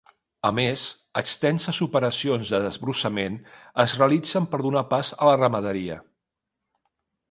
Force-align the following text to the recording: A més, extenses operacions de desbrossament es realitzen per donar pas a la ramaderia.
A 0.47 0.49
més, 0.59 0.85
extenses 1.21 1.81
operacions 1.87 2.51
de 2.55 2.63
desbrossament 2.65 3.39
es 3.87 3.97
realitzen 4.03 4.51
per 4.55 4.65
donar 4.67 4.87
pas 4.99 5.17
a 5.23 5.33
la 5.33 5.41
ramaderia. 5.47 6.05